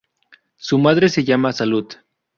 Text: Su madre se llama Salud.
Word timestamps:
Su 0.57 0.79
madre 0.79 1.09
se 1.09 1.23
llama 1.23 1.53
Salud. 1.53 1.85